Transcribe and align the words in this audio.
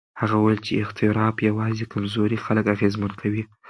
هغه 0.21 0.35
وویل 0.37 0.59
چې 0.65 0.79
اضطراب 0.81 1.35
یوازې 1.49 1.85
کمزوري 1.93 2.37
خلک 2.45 2.65
اغېزمن 2.75 3.11
کوي. 3.21 3.43